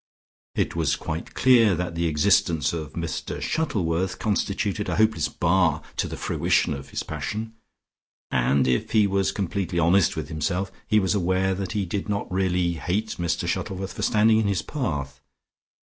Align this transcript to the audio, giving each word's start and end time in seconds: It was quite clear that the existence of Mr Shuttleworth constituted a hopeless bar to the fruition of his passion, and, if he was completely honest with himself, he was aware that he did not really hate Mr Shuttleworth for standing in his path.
It 0.55 0.75
was 0.75 0.95
quite 0.95 1.35
clear 1.35 1.75
that 1.75 1.93
the 1.93 2.07
existence 2.07 2.73
of 2.73 2.93
Mr 2.93 3.39
Shuttleworth 3.39 4.17
constituted 4.17 4.89
a 4.89 4.95
hopeless 4.95 5.29
bar 5.29 5.83
to 5.97 6.07
the 6.07 6.17
fruition 6.17 6.73
of 6.73 6.89
his 6.89 7.03
passion, 7.03 7.53
and, 8.31 8.67
if 8.67 8.93
he 8.93 9.05
was 9.05 9.31
completely 9.31 9.77
honest 9.77 10.15
with 10.15 10.29
himself, 10.29 10.71
he 10.87 10.99
was 10.99 11.13
aware 11.13 11.53
that 11.53 11.73
he 11.73 11.85
did 11.85 12.09
not 12.09 12.31
really 12.31 12.73
hate 12.73 13.17
Mr 13.19 13.47
Shuttleworth 13.47 13.93
for 13.93 14.01
standing 14.01 14.39
in 14.39 14.47
his 14.47 14.63
path. 14.63 15.21